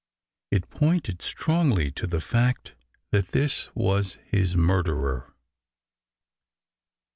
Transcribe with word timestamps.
It 0.49 0.71
pointed 0.71 1.21
strongly 1.21 1.91
to 1.91 2.07
the 2.07 2.19
fact 2.21 2.73
that 3.11 3.33
this 3.33 3.69
was 3.75 4.17
his 4.25 4.57
murderer. 4.57 5.35